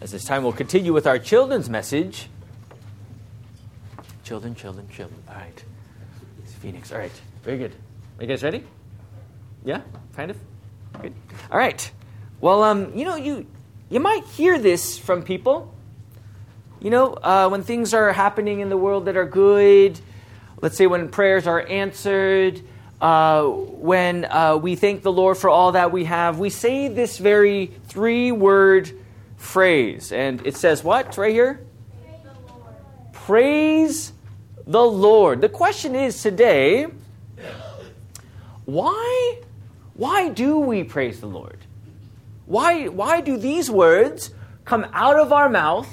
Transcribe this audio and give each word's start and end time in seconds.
As 0.00 0.12
this 0.12 0.24
time 0.24 0.44
we'll 0.44 0.52
continue 0.52 0.92
with 0.92 1.08
our 1.08 1.18
children's 1.18 1.68
message. 1.68 2.28
Children, 4.22 4.54
children, 4.54 4.88
children. 4.88 5.20
All 5.28 5.34
right. 5.34 5.64
It's 6.44 6.52
Phoenix. 6.54 6.92
All 6.92 6.98
right. 6.98 7.10
Very 7.42 7.58
good. 7.58 7.74
Are 8.16 8.22
you 8.22 8.28
guys 8.28 8.44
ready? 8.44 8.62
Yeah? 9.64 9.80
Kind 10.14 10.30
of? 10.30 10.36
Good. 11.02 11.14
All 11.50 11.58
right. 11.58 11.90
Well, 12.40 12.62
um, 12.62 12.96
you 12.96 13.04
know, 13.04 13.16
you 13.16 13.44
you 13.90 13.98
might 13.98 14.22
hear 14.24 14.56
this 14.56 14.96
from 14.96 15.24
people. 15.24 15.74
You 16.78 16.90
know, 16.90 17.14
uh, 17.14 17.48
when 17.48 17.64
things 17.64 17.92
are 17.92 18.12
happening 18.12 18.60
in 18.60 18.68
the 18.68 18.76
world 18.76 19.06
that 19.06 19.16
are 19.16 19.26
good, 19.26 19.98
let's 20.62 20.76
say 20.76 20.86
when 20.86 21.08
prayers 21.08 21.48
are 21.48 21.66
answered, 21.66 22.62
uh, 23.00 23.42
when 23.42 24.26
uh, 24.26 24.58
we 24.58 24.76
thank 24.76 25.02
the 25.02 25.10
Lord 25.10 25.38
for 25.38 25.50
all 25.50 25.72
that 25.72 25.90
we 25.90 26.04
have, 26.04 26.38
we 26.38 26.50
say 26.50 26.86
this 26.86 27.18
very 27.18 27.72
three 27.88 28.30
word 28.30 28.92
phrase. 29.38 30.12
And 30.12 30.46
it 30.46 30.56
says 30.56 30.84
what 30.84 31.16
right 31.16 31.32
here? 31.32 31.64
Praise 32.02 32.20
the 32.22 32.52
Lord. 32.52 33.12
Praise 33.12 34.12
the 34.66 34.82
Lord. 34.82 35.40
The 35.40 35.48
question 35.48 35.94
is 35.94 36.22
today, 36.22 36.86
why, 38.66 39.40
why 39.94 40.28
do 40.28 40.58
we 40.58 40.84
praise 40.84 41.20
the 41.20 41.26
Lord? 41.26 41.58
Why, 42.44 42.88
why 42.88 43.22
do 43.22 43.38
these 43.38 43.70
words 43.70 44.30
come 44.66 44.86
out 44.92 45.18
of 45.18 45.32
our 45.32 45.48
mouth 45.48 45.88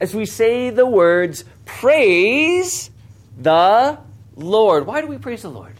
as 0.00 0.14
we 0.14 0.24
say 0.24 0.70
the 0.70 0.86
words, 0.86 1.44
praise 1.66 2.90
the 3.38 3.98
Lord? 4.34 4.86
Why 4.86 5.02
do 5.02 5.06
we 5.06 5.18
praise 5.18 5.42
the 5.42 5.50
Lord? 5.50 5.74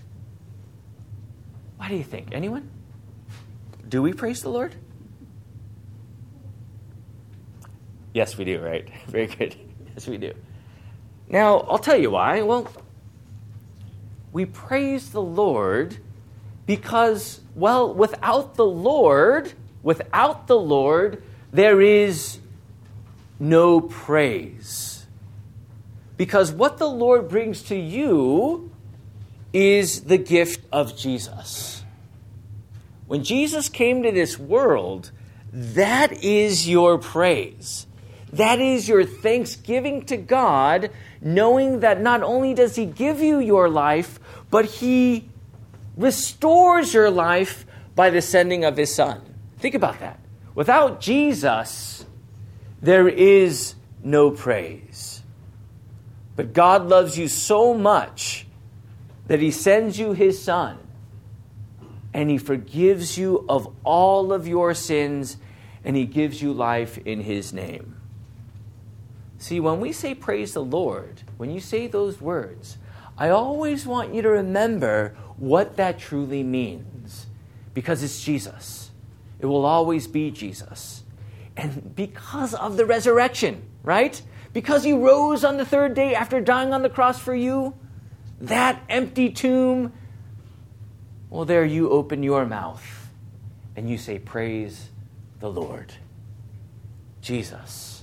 Why 1.79 1.89
do 1.89 1.97
you 1.97 2.05
think? 2.05 2.29
Anyone? 2.33 2.71
Do 3.89 4.03
we 4.03 4.13
praise 4.13 4.43
the 4.43 4.51
Lord? 4.51 4.75
Yes, 8.13 8.37
we 8.37 8.45
do, 8.45 8.61
right? 8.61 8.89
Very 9.07 9.27
good. 9.27 9.57
Yes, 9.95 10.07
we 10.07 10.19
do. 10.19 10.33
Now, 11.29 11.61
I'll 11.61 11.79
tell 11.79 11.97
you 11.97 12.11
why. 12.11 12.43
Well, 12.43 12.71
we 14.33 14.47
praise 14.47 15.11
the 15.11 15.23
Lord 15.23 15.99
because, 16.67 17.41
well, 17.55 17.93
without 17.95 18.55
the 18.55 18.65
Lord, 18.65 19.53
without 19.83 20.47
the 20.47 20.59
Lord, 20.59 21.23
there 21.53 21.81
is 21.81 22.39
no 23.39 23.81
praise. 23.81 25.07
Because 26.17 26.53
what 26.53 26.79
the 26.79 26.89
Lord 26.89 27.29
brings 27.29 27.63
to 27.65 27.77
you 27.77 28.71
is 29.53 30.03
the 30.03 30.19
gift 30.19 30.65
of 30.71 30.97
Jesus. 30.97 31.83
When 33.07 33.25
Jesus 33.25 33.69
came 33.69 34.03
to 34.03 34.13
this 34.13 34.39
world, 34.39 35.11
that 35.53 36.13
is 36.23 36.69
your 36.69 36.99
praise. 36.99 37.87
That 38.33 38.61
is 38.61 38.89
your 38.89 39.05
thanksgiving 39.05 40.03
to 40.07 40.17
God, 40.17 40.91
knowing 41.21 41.81
that 41.81 42.01
not 42.01 42.23
only 42.23 42.55
does 42.55 42.77
He 42.77 42.87
give 42.87 43.21
you 43.21 43.39
your 43.41 43.69
life, 43.69 44.21
but 44.51 44.65
He 44.67 45.29
restores 45.97 46.95
your 46.95 47.11
life 47.11 47.67
by 47.95 48.11
the 48.11 48.23
sending 48.23 48.65
of 48.65 48.77
His 48.77 48.95
Son. 48.95 49.21
Think 49.59 49.75
about 49.75 50.01
that. 50.01 50.21
Without 50.55 51.01
Jesus, 51.01 52.05
there 52.81 53.09
is 53.09 53.75
no 54.03 54.31
praise. 54.31 55.23
But 56.37 56.53
God 56.53 56.89
loves 56.89 57.19
you 57.19 57.29
so 57.29 57.75
much 57.75 58.47
that 59.27 59.41
He 59.41 59.51
sends 59.51 59.99
you 59.99 60.13
His 60.13 60.43
Son 60.43 60.79
and 62.15 62.31
He 62.31 62.39
forgives 62.39 63.19
you 63.19 63.45
of 63.49 63.73
all 63.85 64.33
of 64.33 64.49
your 64.49 64.75
sins 64.75 65.37
and 65.85 65.97
He 65.97 66.07
gives 66.07 66.41
you 66.41 66.53
life 66.53 66.99
in 66.99 67.21
His 67.21 67.53
name. 67.53 67.97
See, 69.41 69.59
when 69.59 69.81
we 69.81 69.93
say 69.93 70.15
praise 70.15 70.53
the 70.53 70.63
Lord, 70.63 71.23
when 71.39 71.51
you 71.51 71.61
say 71.61 71.87
those 71.87 72.21
words, 72.21 72.77
I 73.17 73.31
always 73.31 73.87
want 73.87 74.15
you 74.15 74.21
to 74.21 74.29
remember 74.29 75.17
what 75.39 75.79
that 75.79 75.99
truly 75.99 76.43
means 76.43 77.27
because 77.73 78.03
it's 78.03 78.23
Jesus. 78.23 78.91
It 79.41 79.47
will 79.47 79.65
always 79.65 80.07
be 80.07 80.31
Jesus. 80.31 81.05
And 81.57 81.97
because 81.97 82.53
of 82.53 82.77
the 82.77 82.85
resurrection, 82.85 83.63
right? 83.83 84.21
Because 84.53 84.85
he 84.85 84.93
rose 84.93 85.43
on 85.43 85.57
the 85.57 85.65
third 85.65 85.95
day 85.95 86.15
after 86.15 86.43
dying 86.43 86.75
on 86.75 86.83
the 86.83 86.91
cross 86.91 87.19
for 87.19 87.35
you, 87.35 87.75
that 88.43 88.83
empty 88.91 89.31
tomb, 89.31 89.95
well, 91.31 91.47
there 91.47 91.65
you 91.65 91.89
open 91.89 92.23
your 92.23 92.45
mouth 92.45 93.09
and 93.75 93.89
you 93.89 93.97
say, 93.97 94.19
Praise 94.19 94.91
the 95.39 95.51
Lord. 95.51 95.95
Jesus 97.23 98.00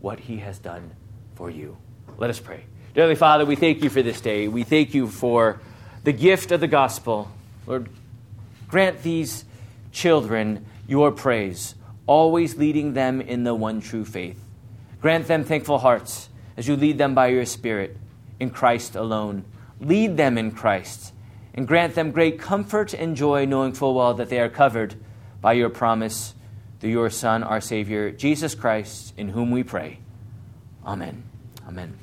what 0.00 0.18
he 0.20 0.38
has 0.38 0.58
done 0.58 0.90
for 1.34 1.50
you. 1.50 1.76
Let 2.18 2.30
us 2.30 2.40
pray. 2.40 2.64
Dearly 2.94 3.14
Father, 3.14 3.46
we 3.46 3.56
thank 3.56 3.82
you 3.82 3.90
for 3.90 4.02
this 4.02 4.20
day. 4.20 4.48
We 4.48 4.64
thank 4.64 4.94
you 4.94 5.06
for 5.06 5.60
the 6.02 6.12
gift 6.12 6.50
of 6.50 6.60
the 6.60 6.68
gospel. 6.68 7.30
Lord, 7.66 7.88
grant 8.68 9.02
these 9.02 9.44
children 9.92 10.66
your 10.88 11.12
praise, 11.12 11.74
always 12.06 12.56
leading 12.56 12.94
them 12.94 13.20
in 13.20 13.44
the 13.44 13.54
one 13.54 13.80
true 13.80 14.04
faith. 14.04 14.42
Grant 15.00 15.28
them 15.28 15.44
thankful 15.44 15.78
hearts 15.78 16.28
as 16.56 16.66
you 16.66 16.76
lead 16.76 16.98
them 16.98 17.14
by 17.14 17.28
your 17.28 17.46
Spirit 17.46 17.96
in 18.40 18.50
Christ 18.50 18.96
alone. 18.96 19.44
Lead 19.80 20.16
them 20.16 20.36
in 20.36 20.50
Christ 20.50 21.12
and 21.54 21.66
grant 21.66 21.94
them 21.94 22.10
great 22.10 22.38
comfort 22.38 22.94
and 22.94 23.16
joy, 23.16 23.44
knowing 23.44 23.72
full 23.72 23.94
well 23.94 24.14
that 24.14 24.28
they 24.28 24.40
are 24.40 24.48
covered 24.48 24.94
by 25.40 25.52
your 25.52 25.68
promise 25.68 26.34
through 26.80 26.90
your 26.90 27.10
Son, 27.10 27.42
our 27.42 27.60
Savior, 27.60 28.10
Jesus 28.10 28.54
Christ, 28.54 29.14
in 29.16 29.28
whom 29.28 29.50
we 29.50 29.62
pray. 29.62 29.98
Amen. 30.84 31.22
Amen. 31.68 31.96